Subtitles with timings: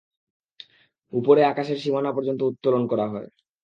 [1.13, 3.27] উপরে আকাশের সীমানা পর্যন্ত উত্তোলন করা হয়।